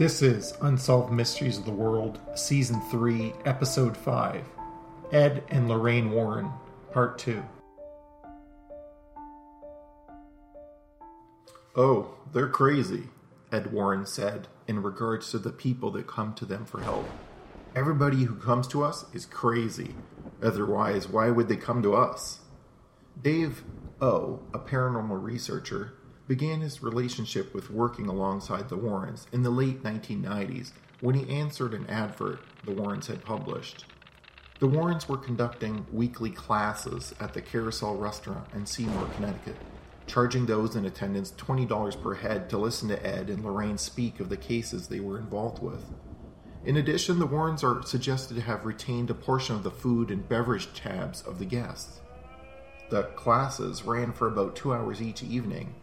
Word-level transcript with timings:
This 0.00 0.22
is 0.22 0.54
Unsolved 0.62 1.12
Mysteries 1.12 1.58
of 1.58 1.66
the 1.66 1.72
World, 1.72 2.20
Season 2.34 2.80
3, 2.90 3.34
Episode 3.44 3.94
5 3.94 4.46
Ed 5.12 5.44
and 5.50 5.68
Lorraine 5.68 6.10
Warren, 6.10 6.50
Part 6.90 7.18
2. 7.18 7.44
Oh, 11.76 12.14
they're 12.32 12.48
crazy, 12.48 13.08
Ed 13.52 13.74
Warren 13.74 14.06
said 14.06 14.48
in 14.66 14.82
regards 14.82 15.30
to 15.32 15.38
the 15.38 15.50
people 15.50 15.90
that 15.90 16.06
come 16.06 16.32
to 16.32 16.46
them 16.46 16.64
for 16.64 16.80
help. 16.80 17.06
Everybody 17.76 18.24
who 18.24 18.36
comes 18.36 18.66
to 18.68 18.82
us 18.82 19.04
is 19.12 19.26
crazy. 19.26 19.96
Otherwise, 20.42 21.10
why 21.10 21.28
would 21.28 21.48
they 21.48 21.56
come 21.56 21.82
to 21.82 21.94
us? 21.94 22.40
Dave 23.20 23.64
O., 24.00 24.40
a 24.54 24.58
paranormal 24.58 25.22
researcher, 25.22 25.92
began 26.30 26.60
his 26.60 26.80
relationship 26.80 27.52
with 27.52 27.72
working 27.72 28.06
alongside 28.06 28.68
the 28.68 28.76
Warrens 28.76 29.26
in 29.32 29.42
the 29.42 29.50
late 29.50 29.82
1990s 29.82 30.70
when 31.00 31.16
he 31.16 31.28
answered 31.28 31.74
an 31.74 31.84
advert 31.90 32.38
the 32.64 32.70
Warrens 32.70 33.08
had 33.08 33.24
published. 33.24 33.86
The 34.60 34.68
Warrens 34.68 35.08
were 35.08 35.16
conducting 35.16 35.84
weekly 35.92 36.30
classes 36.30 37.12
at 37.18 37.34
the 37.34 37.42
Carousel 37.42 37.96
Restaurant 37.96 38.46
in 38.54 38.64
Seymour, 38.64 39.08
Connecticut, 39.16 39.56
charging 40.06 40.46
those 40.46 40.76
in 40.76 40.84
attendance 40.84 41.32
$20 41.32 42.00
per 42.00 42.14
head 42.14 42.48
to 42.50 42.58
listen 42.58 42.88
to 42.90 43.04
Ed 43.04 43.28
and 43.28 43.44
Lorraine 43.44 43.76
speak 43.76 44.20
of 44.20 44.28
the 44.28 44.36
cases 44.36 44.86
they 44.86 45.00
were 45.00 45.18
involved 45.18 45.60
with. 45.60 45.84
In 46.64 46.76
addition, 46.76 47.18
the 47.18 47.26
Warrens 47.26 47.64
are 47.64 47.82
suggested 47.82 48.34
to 48.34 48.42
have 48.42 48.64
retained 48.64 49.10
a 49.10 49.14
portion 49.14 49.56
of 49.56 49.64
the 49.64 49.70
food 49.72 50.12
and 50.12 50.28
beverage 50.28 50.72
tabs 50.74 51.22
of 51.22 51.40
the 51.40 51.44
guests. 51.44 51.98
The 52.88 53.02
classes 53.16 53.82
ran 53.82 54.12
for 54.12 54.28
about 54.28 54.54
two 54.54 54.72
hours 54.72 55.02
each 55.02 55.24
evening, 55.24 55.74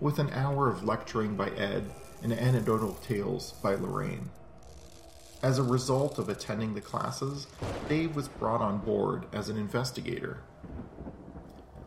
with 0.00 0.18
an 0.18 0.30
hour 0.30 0.68
of 0.68 0.84
lecturing 0.84 1.36
by 1.36 1.50
Ed 1.50 1.90
and 2.22 2.32
anecdotal 2.32 2.94
tales 2.94 3.52
by 3.62 3.74
Lorraine. 3.74 4.30
As 5.42 5.58
a 5.58 5.62
result 5.62 6.18
of 6.18 6.28
attending 6.28 6.74
the 6.74 6.80
classes, 6.80 7.46
Dave 7.88 8.16
was 8.16 8.28
brought 8.28 8.60
on 8.60 8.78
board 8.78 9.26
as 9.32 9.48
an 9.48 9.56
investigator. 9.56 10.38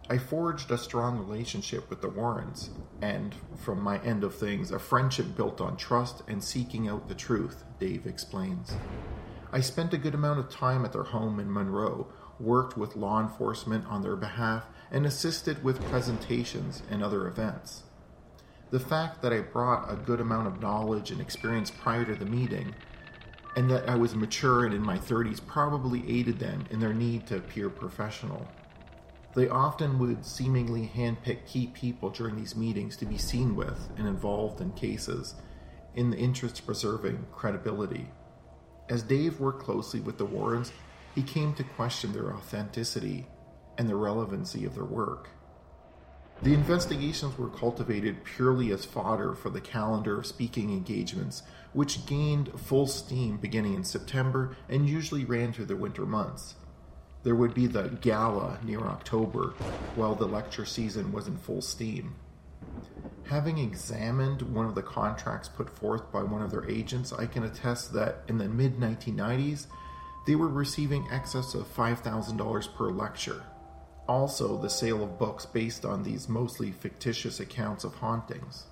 I 0.09 0.17
forged 0.17 0.71
a 0.71 0.77
strong 0.77 1.17
relationship 1.17 1.89
with 1.89 2.02
the 2.02 2.09
Warrens, 2.09 2.69
and, 3.02 3.36
from 3.58 3.81
my 3.81 3.99
end 3.99 4.23
of 4.23 4.36
things, 4.36 4.71
a 4.71 4.80
friendship 4.80 5.36
built 5.36 5.61
on 5.61 5.77
trust 5.77 6.21
and 6.27 6.43
seeking 6.43 6.88
out 6.88 7.08
the 7.08 7.16
truth, 7.16 7.64
Dave 7.80 8.05
explains. 8.05 8.73
I 9.53 9.61
spent 9.61 9.93
a 9.93 9.97
good 9.97 10.16
amount 10.16 10.39
of 10.39 10.49
time 10.49 10.86
at 10.86 10.93
their 10.93 11.03
home 11.03 11.39
in 11.39 11.52
Monroe, 11.52 12.08
worked 12.39 12.77
with 12.77 12.95
law 12.95 13.21
enforcement 13.21 13.86
on 13.88 14.02
their 14.02 14.16
behalf, 14.16 14.66
and 14.91 15.05
assisted 15.05 15.64
with 15.64 15.83
presentations 15.86 16.83
and 16.89 17.03
other 17.03 17.27
events. 17.27 17.83
The 18.72 18.80
fact 18.80 19.22
that 19.22 19.33
I 19.33 19.41
brought 19.41 19.91
a 19.91 19.97
good 19.97 20.22
amount 20.22 20.47
of 20.47 20.61
knowledge 20.61 21.11
and 21.11 21.19
experience 21.19 21.69
prior 21.69 22.05
to 22.05 22.16
the 22.16 22.25
meeting, 22.25 22.73
and 23.58 23.69
that 23.69 23.89
I 23.89 23.95
was 23.95 24.16
mature 24.16 24.66
and 24.66 24.73
in 24.73 24.81
my 24.81 24.97
30s, 24.97 25.45
probably 25.45 26.09
aided 26.09 26.39
them 26.39 26.64
in 26.69 26.80
their 26.80 26.94
need 26.94 27.27
to 27.27 27.36
appear 27.36 27.69
professional. 27.69 28.47
They 29.36 29.49
often 29.49 29.99
would 29.99 30.25
seemingly 30.25 30.89
handpick 30.95 31.45
key 31.45 31.67
people 31.67 32.09
during 32.09 32.38
these 32.38 32.55
meetings 32.55 32.95
to 32.97 33.05
be 33.05 33.17
seen 33.17 33.58
with 33.58 33.89
and 33.97 34.08
involved 34.08 34.61
in 34.61 34.72
cases 34.72 35.36
in 35.95 36.09
the 36.09 36.17
interest 36.17 36.59
of 36.59 36.66
preserving 36.66 37.27
credibility. 37.33 38.09
As 38.89 39.03
Dave 39.03 39.42
worked 39.42 39.64
closely 39.64 39.99
with 39.99 40.17
the 40.17 40.25
Warrens, 40.25 40.72
he 41.14 41.23
came 41.23 41.53
to 41.55 41.64
question 41.64 42.14
their 42.14 42.33
authenticity 42.33 43.27
and 43.77 43.89
the 43.89 43.95
relevancy 43.97 44.64
of 44.64 44.75
their 44.75 44.86
work. 44.86 45.30
The 46.44 46.56
investigations 46.56 47.38
were 47.38 47.50
cultivated 47.50 48.23
purely 48.23 48.72
as 48.72 48.84
fodder 48.84 49.36
for 49.36 49.52
the 49.52 49.61
calendar 49.61 50.17
of 50.17 50.25
speaking 50.25 50.72
engagements, 50.72 51.44
which 51.72 52.08
gained 52.08 52.59
full 52.59 52.88
steam 52.88 53.38
beginning 53.38 53.75
in 53.75 53.83
September 53.83 54.56
and 54.67 54.89
usually 54.89 55.23
ran 55.23 55.53
through 55.53 55.66
the 55.66 55.75
winter 55.75 56.03
months. 56.03 56.56
There 57.22 57.36
would 57.36 57.53
be 57.53 57.67
the 57.67 57.89
gala 58.02 58.58
near 58.64 58.80
October, 58.80 59.54
while 59.93 60.15
the 60.15 60.26
lecture 60.26 60.65
season 60.65 61.11
was 61.11 61.27
in 61.27 61.38
full 61.38 61.61
steam. 61.61 62.15
Having 63.26 63.60
examined 63.60 64.42
one 64.42 64.65
of 64.65 64.73
the 64.73 64.82
contracts 64.82 65.48
put 65.48 65.70
forth 65.70 66.11
by 66.11 66.23
one 66.23 66.42
of 66.42 66.49
their 66.49 66.67
agents, 66.67 67.14
I 67.14 67.27
can 67.27 67.44
attest 67.44 67.94
that 67.94 68.23
in 68.27 68.39
the 68.39 68.49
mid 68.49 68.77
1990s, 68.77 69.67
they 70.26 70.33
were 70.33 70.48
receiving 70.48 71.08
excess 71.11 71.54
of 71.54 71.71
$5,000 71.76 72.76
per 72.76 72.89
lecture 72.89 73.44
also 74.11 74.58
the 74.58 74.70
sale 74.70 75.02
of 75.04 75.17
books 75.17 75.45
based 75.45 75.86
on 75.86 76.04
these 76.04 76.27
mostly 76.27 76.70
fictitious 76.70 77.39
accounts 77.39 77.86
of 77.86 77.95
hauntings. 77.95 78.66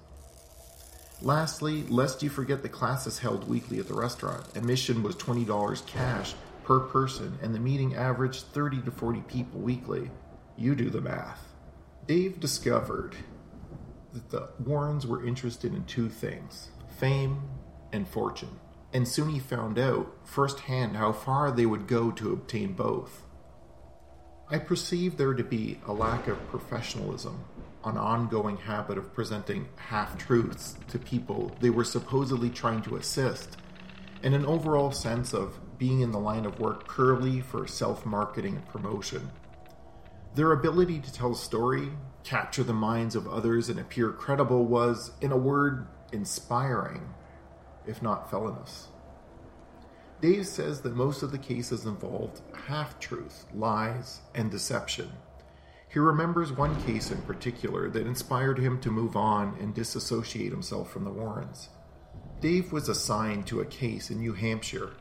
Lastly, 1.21 1.83
lest 1.83 2.21
you 2.21 2.29
forget 2.29 2.61
the 2.61 2.67
classes 2.67 3.19
held 3.19 3.47
weekly 3.47 3.79
at 3.79 3.87
the 3.87 3.93
restaurant, 3.93 4.45
admission 4.55 5.01
was 5.01 5.15
$20 5.15 5.85
cash 5.87 6.33
per 6.65 6.81
person, 6.81 7.39
and 7.41 7.55
the 7.55 7.59
meeting 7.59 7.95
averaged 7.95 8.47
30 8.53 8.81
to 8.81 8.91
40 8.91 9.21
people 9.21 9.61
weekly. 9.61 10.11
You 10.57 10.75
do 10.75 10.89
the 10.89 10.99
math. 10.99 11.47
Dave 12.05 12.41
discovered 12.41 13.15
that 14.11 14.29
the 14.29 14.49
Warrens 14.59 15.07
were 15.07 15.25
interested 15.25 15.73
in 15.73 15.85
two 15.85 16.09
things 16.09 16.69
fame 16.97 17.43
and 17.93 18.05
fortune, 18.09 18.59
and 18.91 19.07
soon 19.07 19.29
he 19.29 19.39
found 19.39 19.79
out 19.79 20.13
firsthand 20.25 20.97
how 20.97 21.13
far 21.13 21.49
they 21.49 21.65
would 21.65 21.87
go 21.87 22.11
to 22.11 22.33
obtain 22.33 22.73
both. 22.73 23.23
I 24.51 24.57
perceive 24.57 25.15
there 25.15 25.35
to 25.35 25.43
be 25.43 25.79
a 25.85 25.93
lack 25.93 26.27
of 26.27 26.49
professionalism, 26.49 27.43
an 27.85 27.97
ongoing 27.97 28.57
habit 28.57 28.97
of 28.97 29.13
presenting 29.13 29.69
half 29.75 30.17
truths 30.17 30.75
to 30.87 30.97
people 30.97 31.55
they 31.59 31.69
were 31.69 31.83
supposedly 31.83 32.49
trying 32.49 32.81
to 32.83 32.95
assist, 32.95 33.57
and 34.23 34.33
an 34.33 34.47
overall 34.47 34.91
sense 34.91 35.35
of 35.35 35.59
being 35.77 36.01
in 36.01 36.11
the 36.11 36.19
line 36.19 36.47
of 36.47 36.59
work 36.59 36.91
purely 36.91 37.41
for 37.41 37.67
self 37.67 38.07
marketing 38.07 38.55
and 38.55 38.67
promotion. 38.67 39.29
Their 40.33 40.51
ability 40.51 40.99
to 41.01 41.13
tell 41.13 41.33
a 41.33 41.35
story, 41.35 41.91
capture 42.23 42.63
the 42.63 42.73
minds 42.73 43.15
of 43.15 43.27
others, 43.27 43.69
and 43.69 43.79
appear 43.79 44.09
credible 44.09 44.65
was, 44.65 45.11
in 45.21 45.31
a 45.31 45.37
word, 45.37 45.85
inspiring, 46.11 47.13
if 47.85 48.01
not 48.01 48.31
felonious. 48.31 48.87
Dave 50.21 50.47
says 50.47 50.81
that 50.81 50.95
most 50.95 51.23
of 51.23 51.31
the 51.31 51.37
cases 51.37 51.85
involved 51.85 52.41
half 52.67 52.99
truth, 52.99 53.45
lies, 53.53 54.19
and 54.35 54.51
deception. 54.51 55.09
He 55.87 55.99
remembers 55.99 56.51
one 56.51 56.79
case 56.83 57.09
in 57.09 57.21
particular 57.21 57.89
that 57.89 58.05
inspired 58.05 58.59
him 58.59 58.79
to 58.81 58.91
move 58.91 59.15
on 59.15 59.57
and 59.59 59.73
disassociate 59.73 60.51
himself 60.51 60.91
from 60.91 61.05
the 61.05 61.09
Warrens. 61.09 61.69
Dave 62.41 62.71
was 62.71 62.89
assigned 62.89 63.47
to 63.47 63.61
a 63.61 63.65
case 63.65 64.11
in 64.11 64.19
New 64.19 64.33
Hampshire, 64.33 64.91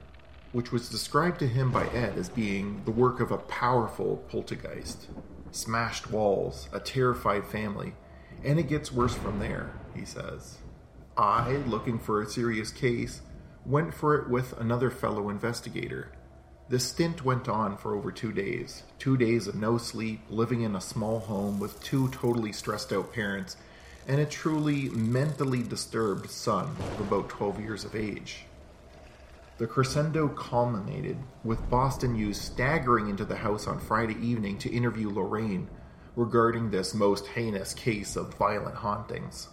which 0.53 0.73
was 0.73 0.89
described 0.89 1.41
to 1.41 1.47
him 1.47 1.71
by 1.71 1.87
Ed 1.89 2.17
as 2.17 2.29
being 2.29 2.83
the 2.85 2.91
work 2.91 3.21
of 3.21 3.33
a 3.33 3.39
powerful 3.39 4.19
poltergeist. 4.29 5.09
Smashed 5.51 6.11
walls, 6.11 6.69
a 6.73 6.81
terrified 6.81 7.45
family, 7.47 7.93
and 8.45 8.59
it 8.59 8.69
gets 8.69 8.93
worse 8.93 9.15
from 9.15 9.41
there, 9.41 9.73
he 9.95 10.05
says. 10.05 10.59
I, 11.17 11.57
looking 11.67 11.99
for 11.99 12.23
a 12.23 12.29
serious 12.29 12.71
case, 12.71 13.21
went 13.69 13.93
for 13.93 14.15
it 14.15 14.31
with 14.31 14.59
another 14.59 14.91
fellow 14.91 15.29
investigator. 15.29 16.11
The 16.71 16.79
stint 16.79 17.23
went 17.23 17.51
on 17.51 17.77
for 17.77 17.95
over 17.95 18.11
two 18.11 18.33
days. 18.33 18.83
Two 18.99 19.19
days 19.19 19.47
of 19.47 19.57
no 19.57 19.77
sleep, 19.77 20.23
living 20.31 20.63
in 20.63 20.75
a 20.75 20.81
small 20.81 21.21
home 21.21 21.61
with 21.61 21.83
two 21.83 22.09
totally 22.09 22.53
stressed 22.53 22.95
out 22.95 23.13
parents, 23.13 23.59
and 24.07 24.21
a 24.21 24.27
truly 24.27 24.89
mentally 24.89 25.63
disturbed 25.63 26.31
son 26.31 26.75
of 26.81 27.01
about 27.01 27.29
12 27.29 27.61
years 27.61 27.85
of 27.85 27.95
age. 27.95 28.45
The 29.59 29.67
crescendo 29.67 30.29
culminated 30.29 31.19
with 31.45 31.69
Boston 31.69 32.15
News 32.15 32.41
staggering 32.41 33.11
into 33.11 33.27
the 33.27 33.37
house 33.37 33.67
on 33.67 33.81
Friday 33.81 34.17
evening 34.27 34.57
to 34.59 34.73
interview 34.73 35.11
Lorraine 35.11 35.69
regarding 36.17 36.71
this 36.71 36.95
most 36.95 37.27
heinous 37.27 37.75
case 37.75 38.17
of 38.17 38.35
violent 38.35 38.77
hauntings. 38.77 39.49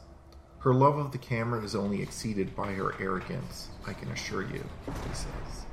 Her 0.66 0.74
love 0.74 0.98
of 0.98 1.12
the 1.12 1.20
camera 1.20 1.64
is 1.64 1.76
only 1.76 2.02
exceeded 2.02 2.56
by 2.56 2.72
her 2.72 3.00
arrogance, 3.00 3.70
I 3.86 3.94
can 3.94 4.10
assure 4.10 4.42
you, 4.42 4.64
he 4.88 5.14
says. 5.14 5.68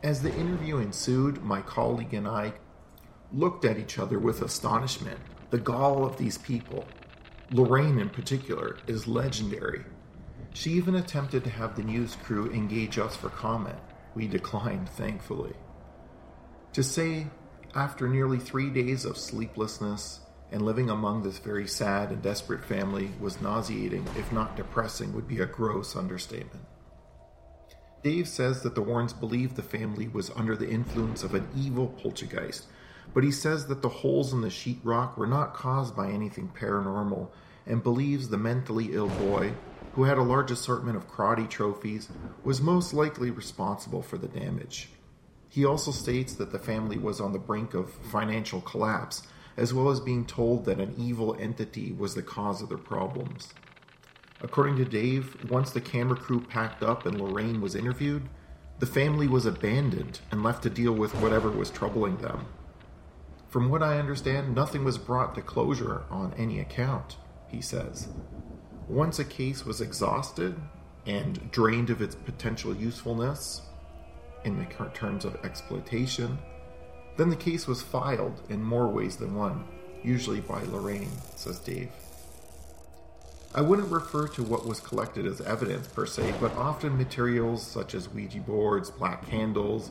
As 0.00 0.22
the 0.22 0.32
interview 0.36 0.76
ensued, 0.76 1.42
my 1.42 1.60
colleague 1.62 2.14
and 2.14 2.28
I 2.28 2.52
looked 3.32 3.64
at 3.64 3.76
each 3.76 3.98
other 3.98 4.20
with 4.20 4.42
astonishment. 4.42 5.18
The 5.50 5.58
gall 5.58 6.06
of 6.06 6.16
these 6.16 6.38
people, 6.38 6.84
Lorraine 7.50 7.98
in 7.98 8.10
particular, 8.10 8.76
is 8.86 9.08
legendary. 9.08 9.84
She 10.54 10.70
even 10.74 10.94
attempted 10.94 11.42
to 11.42 11.50
have 11.50 11.74
the 11.74 11.82
news 11.82 12.14
crew 12.14 12.52
engage 12.52 12.96
us 12.96 13.16
for 13.16 13.28
comment. 13.28 13.80
We 14.14 14.28
declined, 14.28 14.88
thankfully. 14.88 15.54
To 16.74 16.84
say, 16.84 17.26
after 17.74 18.08
nearly 18.08 18.38
three 18.38 18.70
days 18.70 19.04
of 19.04 19.18
sleeplessness, 19.18 20.20
and 20.50 20.62
living 20.62 20.90
among 20.90 21.22
this 21.22 21.38
very 21.38 21.66
sad 21.66 22.10
and 22.10 22.22
desperate 22.22 22.64
family 22.64 23.10
was 23.20 23.40
nauseating, 23.40 24.06
if 24.16 24.32
not 24.32 24.56
depressing, 24.56 25.12
would 25.12 25.28
be 25.28 25.40
a 25.40 25.46
gross 25.46 25.94
understatement. 25.94 26.64
Dave 28.02 28.28
says 28.28 28.62
that 28.62 28.74
the 28.74 28.82
Warrens 28.82 29.12
believed 29.12 29.56
the 29.56 29.62
family 29.62 30.08
was 30.08 30.30
under 30.30 30.56
the 30.56 30.68
influence 30.68 31.22
of 31.22 31.34
an 31.34 31.48
evil 31.56 31.88
poltergeist, 31.88 32.66
but 33.12 33.24
he 33.24 33.30
says 33.30 33.66
that 33.66 33.82
the 33.82 33.88
holes 33.88 34.32
in 34.32 34.40
the 34.40 34.48
sheetrock 34.48 35.16
were 35.16 35.26
not 35.26 35.54
caused 35.54 35.96
by 35.96 36.10
anything 36.10 36.48
paranormal 36.48 37.28
and 37.66 37.82
believes 37.82 38.28
the 38.28 38.38
mentally 38.38 38.90
ill 38.92 39.08
boy, 39.08 39.52
who 39.92 40.04
had 40.04 40.16
a 40.16 40.22
large 40.22 40.50
assortment 40.50 40.96
of 40.96 41.08
karate 41.08 41.48
trophies, 41.48 42.08
was 42.44 42.60
most 42.60 42.94
likely 42.94 43.30
responsible 43.30 44.00
for 44.00 44.16
the 44.16 44.28
damage. 44.28 44.88
He 45.48 45.64
also 45.64 45.90
states 45.90 46.34
that 46.34 46.52
the 46.52 46.58
family 46.58 46.98
was 46.98 47.20
on 47.20 47.32
the 47.32 47.38
brink 47.38 47.74
of 47.74 47.92
financial 47.92 48.60
collapse, 48.60 49.22
as 49.58 49.74
well 49.74 49.90
as 49.90 49.98
being 49.98 50.24
told 50.24 50.64
that 50.64 50.78
an 50.78 50.94
evil 50.96 51.36
entity 51.38 51.92
was 51.92 52.14
the 52.14 52.22
cause 52.22 52.62
of 52.62 52.68
their 52.68 52.78
problems. 52.78 53.52
According 54.40 54.76
to 54.76 54.84
Dave, 54.84 55.50
once 55.50 55.72
the 55.72 55.80
camera 55.80 56.16
crew 56.16 56.40
packed 56.40 56.84
up 56.84 57.04
and 57.04 57.20
Lorraine 57.20 57.60
was 57.60 57.74
interviewed, 57.74 58.28
the 58.78 58.86
family 58.86 59.26
was 59.26 59.46
abandoned 59.46 60.20
and 60.30 60.44
left 60.44 60.62
to 60.62 60.70
deal 60.70 60.92
with 60.92 61.12
whatever 61.16 61.50
was 61.50 61.70
troubling 61.70 62.18
them. 62.18 62.46
From 63.48 63.68
what 63.68 63.82
I 63.82 63.98
understand, 63.98 64.54
nothing 64.54 64.84
was 64.84 64.96
brought 64.96 65.34
to 65.34 65.42
closure 65.42 66.02
on 66.08 66.34
any 66.34 66.60
account, 66.60 67.16
he 67.48 67.60
says. 67.60 68.06
Once 68.86 69.18
a 69.18 69.24
case 69.24 69.66
was 69.66 69.80
exhausted 69.80 70.54
and 71.04 71.50
drained 71.50 71.90
of 71.90 72.00
its 72.00 72.14
potential 72.14 72.76
usefulness 72.76 73.62
in 74.44 74.56
the 74.56 74.66
terms 74.94 75.24
of 75.24 75.44
exploitation, 75.44 76.38
then 77.18 77.28
the 77.28 77.36
case 77.36 77.66
was 77.66 77.82
filed 77.82 78.40
in 78.48 78.62
more 78.62 78.88
ways 78.88 79.16
than 79.16 79.34
one, 79.34 79.64
usually 80.02 80.40
by 80.40 80.62
Lorraine, 80.62 81.10
says 81.34 81.58
Dave. 81.58 81.90
I 83.54 83.60
wouldn't 83.60 83.90
refer 83.90 84.28
to 84.28 84.42
what 84.44 84.66
was 84.66 84.78
collected 84.78 85.26
as 85.26 85.40
evidence 85.40 85.88
per 85.88 86.06
se, 86.06 86.34
but 86.40 86.54
often 86.54 86.96
materials 86.96 87.66
such 87.66 87.94
as 87.94 88.08
Ouija 88.08 88.38
boards, 88.38 88.90
black 88.90 89.26
candles, 89.26 89.90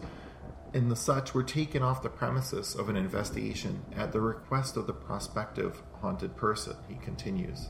and 0.74 0.90
the 0.90 0.96
such 0.96 1.34
were 1.34 1.44
taken 1.44 1.82
off 1.84 2.02
the 2.02 2.10
premises 2.10 2.76
of 2.76 2.88
an 2.88 2.96
investigation 2.96 3.84
at 3.96 4.14
the 4.14 4.22
request 4.22 4.78
of 4.78 4.88
the 4.88 4.94
prospective 4.94 5.82
haunted 6.00 6.38
person, 6.38 6.76
he 6.88 6.96
continues. 6.96 7.68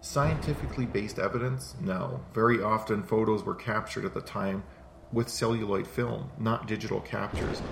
Scientifically 0.00 0.86
based 0.86 1.18
evidence? 1.18 1.76
No. 1.80 2.20
Very 2.32 2.62
often 2.62 3.02
photos 3.02 3.44
were 3.44 3.54
captured 3.54 4.04
at 4.04 4.14
the 4.14 4.20
time 4.20 4.64
with 5.12 5.28
celluloid 5.28 5.86
film, 5.86 6.30
not 6.38 6.66
digital 6.66 7.00
captures, 7.00 7.62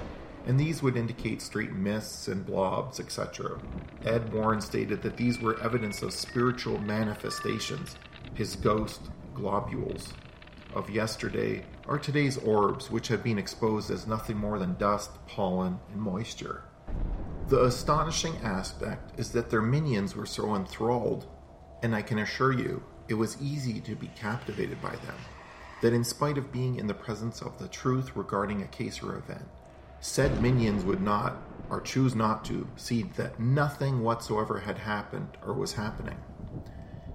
and 0.47 0.59
these 0.59 0.83
would 0.83 0.97
indicate 0.97 1.41
straight 1.41 1.73
mists 1.73 2.29
and 2.29 2.45
blobs, 2.45 3.01
etc. 3.01 3.59
Ed 4.05 4.33
Warren 4.33 4.61
stated 4.61 5.03
that 5.03 5.17
these 5.17 5.41
were 5.41 5.61
evidence 5.61 6.03
of 6.03 6.13
spiritual 6.13 6.79
manifestations, 6.79 7.97
his 8.35 8.57
ghost 8.57 9.01
globules 9.35 10.13
of 10.75 10.91
yesterday 10.91 11.65
are 11.87 11.99
today's 11.99 12.37
orbs, 12.39 12.91
which 12.91 13.09
have 13.09 13.23
been 13.23 13.39
exposed 13.39 13.91
as 13.91 14.07
nothing 14.07 14.37
more 14.37 14.59
than 14.59 14.77
dust, 14.77 15.11
pollen, 15.27 15.79
and 15.93 16.01
moisture. 16.01 16.65
The 17.49 17.65
astonishing 17.65 18.37
aspect 18.39 19.19
is 19.19 19.31
that 19.33 19.51
their 19.51 19.63
minions 19.63 20.17
were 20.17 20.27
so 20.27 20.55
enthralled, 20.55 21.27
and 21.83 21.95
I 21.95 22.03
can 22.03 22.19
assure 22.19 22.53
you, 22.53 22.83
it 23.09 23.15
was 23.15 23.41
easy 23.41 23.81
to 23.81 23.95
be 23.95 24.11
captivated 24.17 24.81
by 24.81 24.97
them, 24.97 25.17
that 25.83 25.93
in 25.93 26.05
spite 26.05 26.39
of 26.39 26.53
being 26.53 26.77
in 26.77 26.87
the 26.87 26.95
presence 26.95 27.43
of 27.43 27.59
the 27.59 27.69
truth 27.69 28.17
regarding 28.17 28.63
a 28.63 28.69
case 28.69 29.03
or 29.03 29.17
event, 29.17 29.47
said 30.05 30.43
minions 30.43 30.85
would 30.85 31.01
not, 31.01 31.35
or 31.71 31.81
choose 31.81 32.15
not 32.15 32.45
to, 32.45 32.69
see 32.77 33.05
that 33.17 33.41
nothing 33.41 34.03
whatsoever 34.03 34.61
had 34.61 34.77
happened 34.77 35.27
or 35.47 35.55
was 35.55 35.73
happening. 35.73 36.19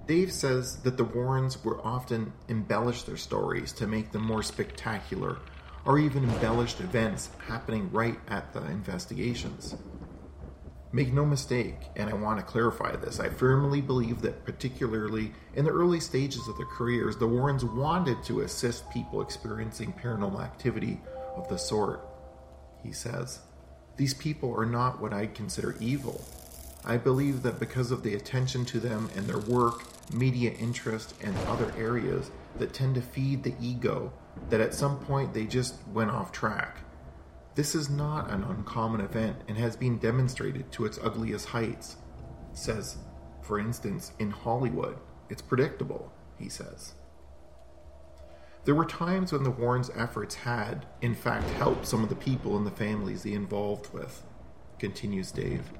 Dave 0.08 0.32
says 0.32 0.74
that 0.82 0.96
the 0.96 1.04
Warrens 1.04 1.64
were 1.64 1.80
often 1.86 2.32
embellish 2.48 3.04
their 3.04 3.16
stories 3.16 3.72
to 3.74 3.86
make 3.86 4.10
them 4.10 4.24
more 4.24 4.42
spectacular, 4.42 5.38
or 5.84 6.00
even 6.00 6.24
embellished 6.24 6.80
events 6.80 7.30
happening 7.46 7.88
right 7.92 8.18
at 8.26 8.52
the 8.52 8.66
investigations. 8.66 9.76
Make 10.90 11.12
no 11.12 11.24
mistake, 11.24 11.76
and 11.94 12.10
I 12.10 12.14
want 12.14 12.40
to 12.40 12.44
clarify 12.44 12.96
this, 12.96 13.20
I 13.20 13.28
firmly 13.28 13.80
believe 13.80 14.20
that, 14.22 14.44
particularly 14.44 15.32
in 15.54 15.64
the 15.64 15.70
early 15.70 16.00
stages 16.00 16.48
of 16.48 16.56
their 16.56 16.66
careers, 16.66 17.16
the 17.16 17.28
Warrens 17.28 17.64
wanted 17.64 18.24
to 18.24 18.40
assist 18.40 18.90
people 18.90 19.22
experiencing 19.22 19.92
paranormal 19.92 20.42
activity 20.42 21.00
of 21.36 21.48
the 21.48 21.56
sort 21.56 22.09
he 22.82 22.92
says. 22.92 23.40
These 23.96 24.14
people 24.14 24.54
are 24.58 24.66
not 24.66 25.00
what 25.00 25.12
I'd 25.12 25.34
consider 25.34 25.76
evil. 25.80 26.24
I 26.84 26.96
believe 26.96 27.42
that 27.42 27.60
because 27.60 27.90
of 27.90 28.02
the 28.02 28.14
attention 28.14 28.64
to 28.66 28.80
them 28.80 29.10
and 29.14 29.26
their 29.26 29.38
work, 29.38 29.82
media 30.12 30.52
interest, 30.52 31.14
and 31.22 31.36
other 31.46 31.72
areas 31.76 32.30
that 32.58 32.72
tend 32.72 32.94
to 32.94 33.02
feed 33.02 33.42
the 33.42 33.54
ego, 33.60 34.12
that 34.48 34.60
at 34.60 34.74
some 34.74 34.98
point 35.00 35.34
they 35.34 35.44
just 35.44 35.74
went 35.88 36.10
off 36.10 36.32
track. 36.32 36.78
This 37.54 37.74
is 37.74 37.90
not 37.90 38.30
an 38.30 38.44
uncommon 38.44 39.02
event 39.02 39.42
and 39.48 39.58
has 39.58 39.76
been 39.76 39.98
demonstrated 39.98 40.72
to 40.72 40.86
its 40.86 40.98
ugliest 41.02 41.46
heights. 41.46 41.96
Says, 42.52 42.96
for 43.42 43.58
instance, 43.58 44.12
in 44.18 44.30
Hollywood, 44.30 44.96
it's 45.28 45.42
predictable, 45.42 46.12
he 46.38 46.48
says. 46.48 46.94
There 48.64 48.74
were 48.74 48.84
times 48.84 49.32
when 49.32 49.42
the 49.42 49.50
Warrens' 49.50 49.90
efforts 49.96 50.34
had, 50.34 50.84
in 51.00 51.14
fact, 51.14 51.48
helped 51.50 51.86
some 51.86 52.02
of 52.02 52.10
the 52.10 52.14
people 52.14 52.58
and 52.58 52.66
the 52.66 52.70
families 52.70 53.22
they 53.22 53.32
involved 53.32 53.92
with, 53.94 54.22
continues 54.78 55.32
Dave. 55.32 55.70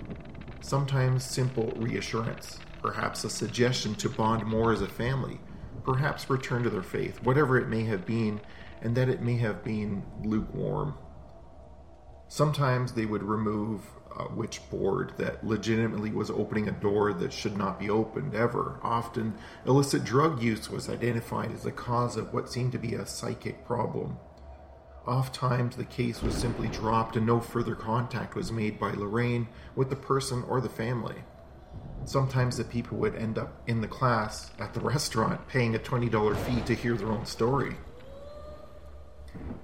Sometimes 0.62 1.23
simple 1.23 1.73
reassurance, 1.77 2.59
perhaps 2.81 3.23
a 3.25 3.31
suggestion 3.31 3.94
to 3.97 4.09
bond 4.09 4.47
more 4.47 4.73
as 4.73 4.81
a 4.81 4.88
family, 4.88 5.41
perhaps 5.85 6.31
return 6.31 6.62
to 6.62 6.71
their 6.71 6.82
faith, 6.82 7.23
whatever 7.23 7.59
it 7.59 7.69
may 7.69 7.85
have 7.85 8.06
been, 8.06 8.41
and 8.81 8.97
that 8.97 9.11
it 9.11 9.21
may 9.21 9.37
have 9.37 9.62
been 9.62 10.03
lukewarm. 10.25 10.94
Sometimes 12.32 12.93
they 12.93 13.06
would 13.06 13.25
remove 13.25 13.91
uh, 14.17 14.27
witch 14.32 14.61
board 14.71 15.12
that 15.17 15.44
legitimately 15.44 16.12
was 16.12 16.31
opening 16.31 16.69
a 16.69 16.73
door 16.73 17.12
that 17.12 17.32
should 17.32 17.59
not 17.59 17.81
be 17.81 17.91
opened 17.91 18.37
ever. 18.37 18.79
Often, 18.85 19.35
illicit 19.67 20.05
drug 20.05 20.41
use 20.41 20.71
was 20.71 20.88
identified 20.88 21.50
as 21.50 21.65
the 21.65 21.73
cause 21.73 22.17
of 22.17 22.32
what 22.32 22.49
seemed 22.49 22.71
to 22.71 22.79
be 22.79 22.94
a 22.94 23.05
psychic 23.05 23.67
problem. 23.67 24.17
Oft 25.09 25.35
times, 25.35 25.75
the 25.75 25.85
case 25.85 26.23
was 26.23 26.37
simply 26.37 26.69
dropped 26.69 27.17
and 27.17 27.27
no 27.27 27.41
further 27.41 27.75
contact 27.75 28.37
was 28.37 28.53
made 28.53 28.79
by 28.79 28.93
Lorraine 28.93 29.49
with 29.75 29.91
the 29.91 29.97
person 29.97 30.44
or 30.44 30.61
the 30.61 30.69
family. 30.69 31.17
Sometimes 32.05 32.56
the 32.56 32.62
people 32.62 32.97
would 32.99 33.17
end 33.17 33.38
up 33.38 33.61
in 33.67 33.81
the 33.81 33.88
class 33.88 34.53
at 34.61 34.73
the 34.73 34.81
restaurant 34.81 35.49
paying 35.49 35.75
a 35.75 35.81
$20 35.81 36.37
fee 36.37 36.61
to 36.61 36.81
hear 36.81 36.94
their 36.94 37.11
own 37.11 37.27
story. 37.27 37.77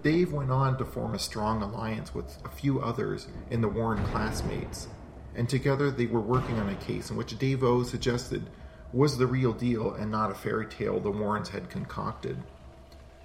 Dave 0.07 0.33
went 0.33 0.53
on 0.53 0.79
to 0.79 0.85
form 0.85 1.17
a 1.17 1.19
strong 1.19 1.61
alliance 1.63 2.15
with 2.15 2.39
a 2.45 2.49
few 2.49 2.81
others 2.81 3.27
in 3.51 3.61
the 3.61 3.67
Warren 3.67 4.05
classmates, 4.05 4.87
and 5.35 5.49
together 5.49 5.91
they 5.91 6.07
were 6.07 6.21
working 6.21 6.61
on 6.61 6.69
a 6.69 6.77
case 6.77 7.11
in 7.11 7.17
which 7.17 7.37
Dave 7.41 7.65
O 7.65 7.83
suggested 7.83 8.49
was 8.93 9.19
the 9.19 9.27
real 9.27 9.53
deal 9.53 9.93
and 9.95 10.09
not 10.09 10.31
a 10.31 10.35
fairy 10.37 10.67
tale 10.67 11.01
the 11.01 11.11
Warrens 11.11 11.49
had 11.49 11.71
concocted. 11.71 12.37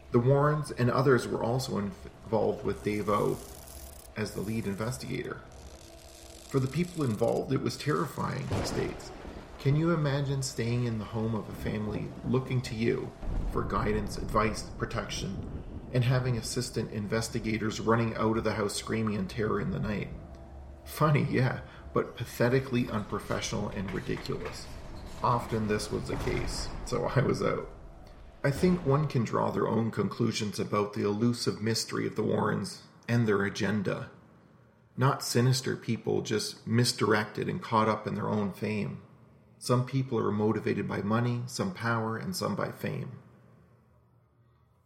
The 0.10 0.18
Warrens 0.18 0.72
and 0.72 0.90
others 0.90 1.28
were 1.28 1.44
also 1.44 1.78
involved 1.78 2.66
with 2.66 2.84
Dave 2.84 3.10
O 3.10 3.38
as 4.18 4.32
the 4.32 4.42
lead 4.42 4.66
investigator. 4.66 5.38
For 6.50 6.60
the 6.60 6.66
people 6.66 7.04
involved, 7.04 7.54
it 7.54 7.62
was 7.62 7.78
terrifying, 7.78 8.48
he 8.58 8.66
states. 8.66 9.12
Can 9.60 9.76
you 9.76 9.92
imagine 9.92 10.42
staying 10.42 10.86
in 10.86 10.98
the 10.98 11.06
home 11.06 11.36
of 11.36 11.48
a 11.48 11.62
family 11.62 12.08
looking 12.26 12.60
to 12.62 12.74
you 12.74 13.12
for 13.52 13.62
guidance, 13.62 14.18
advice, 14.18 14.64
protection, 14.80 15.61
and 15.94 16.04
having 16.04 16.38
assistant 16.38 16.92
investigators 16.92 17.80
running 17.80 18.16
out 18.16 18.38
of 18.38 18.44
the 18.44 18.54
house 18.54 18.76
screaming 18.76 19.16
in 19.16 19.28
terror 19.28 19.60
in 19.60 19.72
the 19.72 19.80
night. 19.80 20.10
Funny, 20.86 21.28
yeah, 21.30 21.60
but 21.94 22.16
pathetically 22.16 22.90
unprofessional 22.90 23.70
and 23.70 23.92
ridiculous. 23.92 24.66
Often 25.24 25.68
this 25.68 25.92
was 25.92 26.04
the 26.08 26.16
case, 26.18 26.68
so 26.86 27.12
I 27.16 27.22
was 27.22 27.42
out. 27.42 27.70
I 28.44 28.50
think 28.50 28.86
one 28.86 29.08
can 29.08 29.24
draw 29.24 29.52
their 29.52 29.68
own 29.68 29.92
conclusions 29.92 30.60
about 30.60 30.94
the 30.94 31.04
elusive 31.04 31.62
mystery 31.62 32.08
of 32.08 32.16
the 32.16 32.24
Warrens 32.24 32.82
and 33.08 33.28
their 33.28 33.44
agenda. 33.44 34.10
Not 34.98 35.24
sinister 35.24 35.76
people, 35.76 36.22
just 36.22 36.66
misdirected 36.66 37.48
and 37.48 37.62
caught 37.62 37.88
up 37.88 38.08
in 38.08 38.16
their 38.16 38.30
own 38.30 38.52
fame. 38.52 39.02
Some 39.60 39.86
people 39.86 40.18
are 40.18 40.32
motivated 40.32 40.88
by 40.88 41.02
money, 41.02 41.44
some 41.46 41.74
power, 41.74 42.18
and 42.18 42.36
some 42.36 42.56
by 42.56 42.72
fame. 42.72 43.12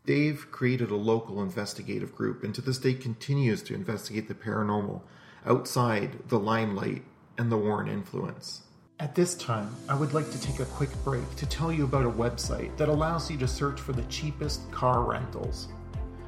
Dave 0.05 0.51
created 0.51 0.91
a 0.91 0.95
local 0.95 1.41
investigative 1.41 2.15
group 2.15 2.43
and 2.43 2.53
to 2.53 2.61
this 2.61 2.77
day 2.77 2.93
continues 2.93 3.63
to 3.63 3.73
investigate 3.73 4.27
the 4.27 4.35
paranormal 4.35 5.01
outside 5.45 6.29
the 6.29 6.39
limelight 6.39 7.03
and 7.39 7.51
the 7.51 7.57
Warren 7.57 7.87
influence. 7.87 8.61
At 8.99 9.15
this 9.15 9.33
time, 9.35 9.75
I 9.89 9.95
would 9.95 10.13
like 10.13 10.29
to 10.31 10.39
take 10.39 10.59
a 10.59 10.65
quick 10.65 10.91
break 11.03 11.35
to 11.37 11.45
tell 11.47 11.71
you 11.71 11.85
about 11.85 12.05
a 12.05 12.09
website 12.09 12.77
that 12.77 12.87
allows 12.87 13.29
you 13.31 13.37
to 13.39 13.47
search 13.47 13.81
for 13.81 13.93
the 13.93 14.03
cheapest 14.03 14.71
car 14.71 15.01
rentals. 15.03 15.69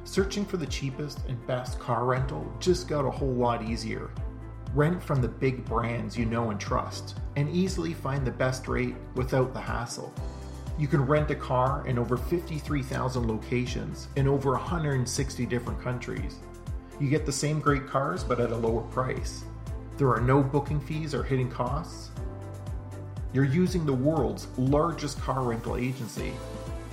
Searching 0.04 0.44
for 0.44 0.56
the 0.56 0.66
cheapest 0.66 1.20
and 1.28 1.46
best 1.46 1.78
car 1.78 2.04
rental 2.04 2.52
just 2.58 2.88
got 2.88 3.06
a 3.06 3.10
whole 3.10 3.32
lot 3.32 3.62
easier. 3.62 4.10
Rent 4.74 5.02
from 5.02 5.22
the 5.22 5.28
big 5.28 5.64
brands 5.64 6.18
you 6.18 6.26
know 6.26 6.50
and 6.50 6.60
trust, 6.60 7.18
and 7.36 7.48
easily 7.48 7.94
find 7.94 8.26
the 8.26 8.30
best 8.32 8.66
rate 8.68 8.96
without 9.14 9.54
the 9.54 9.60
hassle. 9.60 10.12
You 10.78 10.86
can 10.86 11.04
rent 11.04 11.28
a 11.32 11.34
car 11.34 11.84
in 11.88 11.98
over 11.98 12.16
53,000 12.16 13.26
locations 13.26 14.06
in 14.14 14.28
over 14.28 14.52
160 14.52 15.44
different 15.46 15.82
countries. 15.82 16.36
You 17.00 17.10
get 17.10 17.26
the 17.26 17.32
same 17.32 17.58
great 17.58 17.88
cars 17.88 18.22
but 18.22 18.38
at 18.38 18.52
a 18.52 18.56
lower 18.56 18.82
price. 18.82 19.42
There 19.96 20.12
are 20.14 20.20
no 20.20 20.40
booking 20.40 20.78
fees 20.78 21.14
or 21.14 21.24
hidden 21.24 21.50
costs. 21.50 22.10
You're 23.32 23.44
using 23.44 23.84
the 23.84 23.92
world's 23.92 24.46
largest 24.56 25.20
car 25.20 25.42
rental 25.42 25.76
agency, 25.76 26.32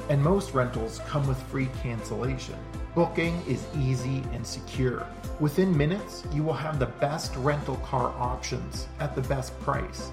and 0.09 0.19
most 0.19 0.55
rentals 0.55 0.99
come 1.07 1.27
with 1.27 1.41
free 1.43 1.69
cancellation. 1.83 2.57
Booking 2.95 3.39
is 3.47 3.67
easy 3.77 4.23
and 4.33 4.45
secure. 4.45 5.05
Within 5.39 5.77
minutes, 5.77 6.23
you 6.33 6.41
will 6.41 6.53
have 6.53 6.79
the 6.79 6.87
best 6.87 7.35
rental 7.35 7.75
car 7.77 8.15
options 8.17 8.87
at 8.99 9.13
the 9.13 9.21
best 9.21 9.57
price. 9.59 10.09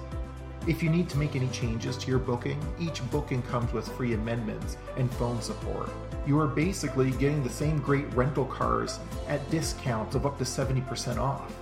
If 0.65 0.81
you 0.81 0.89
need 0.89 1.09
to 1.09 1.17
make 1.17 1.35
any 1.35 1.49
changes 1.49 1.97
to 1.97 2.09
your 2.09 2.19
booking, 2.19 2.57
each 2.79 3.01
booking 3.11 3.41
comes 3.41 3.73
with 3.73 3.85
free 3.97 4.13
amendments 4.13 4.77
and 4.95 5.13
phone 5.15 5.41
support. 5.41 5.89
You 6.25 6.39
are 6.39 6.47
basically 6.47 7.11
getting 7.11 7.43
the 7.43 7.49
same 7.49 7.79
great 7.79 8.05
rental 8.13 8.45
cars 8.45 8.97
at 9.27 9.49
discounts 9.49 10.15
of 10.15 10.25
up 10.25 10.37
to 10.37 10.45
70% 10.45 11.17
off. 11.17 11.53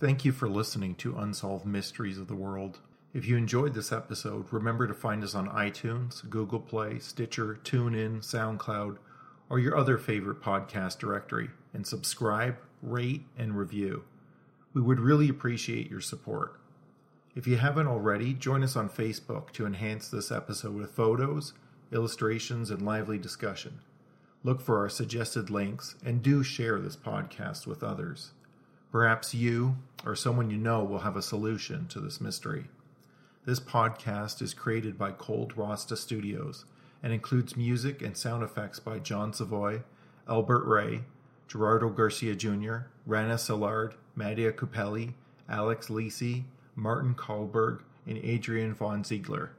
Thank 0.00 0.24
you 0.24 0.32
for 0.32 0.48
listening 0.48 0.96
to 0.96 1.16
Unsolved 1.16 1.64
Mysteries 1.64 2.18
of 2.18 2.26
the 2.26 2.34
World. 2.34 2.80
If 3.14 3.26
you 3.26 3.36
enjoyed 3.36 3.74
this 3.74 3.92
episode, 3.92 4.46
remember 4.50 4.88
to 4.88 4.94
find 4.94 5.22
us 5.22 5.34
on 5.34 5.48
iTunes, 5.50 6.28
Google 6.28 6.58
Play, 6.58 6.98
Stitcher, 6.98 7.60
TuneIn, 7.62 8.20
SoundCloud, 8.20 8.96
or 9.48 9.58
your 9.58 9.76
other 9.76 9.98
favorite 9.98 10.42
podcast 10.42 10.98
directory, 10.98 11.50
and 11.72 11.86
subscribe, 11.86 12.56
rate, 12.82 13.24
and 13.38 13.56
review. 13.56 14.04
We 14.74 14.82
would 14.82 15.00
really 15.00 15.28
appreciate 15.28 15.90
your 15.90 16.00
support. 16.00 16.58
If 17.34 17.46
you 17.46 17.56
haven't 17.56 17.86
already, 17.86 18.34
join 18.34 18.62
us 18.62 18.76
on 18.76 18.90
Facebook 18.90 19.52
to 19.52 19.64
enhance 19.64 20.08
this 20.08 20.30
episode 20.30 20.74
with 20.74 20.90
photos, 20.90 21.54
illustrations, 21.92 22.70
and 22.70 22.82
lively 22.82 23.18
discussion. 23.18 23.80
Look 24.44 24.60
for 24.60 24.78
our 24.78 24.88
suggested 24.88 25.48
links 25.48 25.94
and 26.04 26.22
do 26.22 26.42
share 26.42 26.78
this 26.78 26.96
podcast 26.96 27.66
with 27.66 27.82
others. 27.82 28.32
Perhaps 28.90 29.34
you 29.34 29.76
or 30.04 30.16
someone 30.16 30.50
you 30.50 30.58
know 30.58 30.84
will 30.84 30.98
have 31.00 31.16
a 31.16 31.22
solution 31.22 31.86
to 31.88 32.00
this 32.00 32.20
mystery. 32.20 32.64
This 33.44 33.60
podcast 33.60 34.42
is 34.42 34.52
created 34.52 34.98
by 34.98 35.12
Cold 35.12 35.56
Rasta 35.56 35.96
Studios 35.96 36.64
and 37.02 37.12
includes 37.12 37.56
music 37.56 38.02
and 38.02 38.16
sound 38.16 38.42
effects 38.42 38.78
by 38.78 38.98
John 38.98 39.32
Savoy, 39.32 39.82
Albert 40.28 40.64
Ray, 40.66 41.02
Gerardo 41.52 41.90
Garcia 41.90 42.34
Jr., 42.34 42.86
Rana 43.04 43.34
Szilard, 43.34 43.92
Mattia 44.14 44.52
Cupelli, 44.52 45.12
Alex 45.50 45.90
Lisi, 45.90 46.44
Martin 46.74 47.14
Kahlberg, 47.14 47.82
and 48.06 48.16
Adrian 48.24 48.72
von 48.72 49.04
Ziegler. 49.04 49.50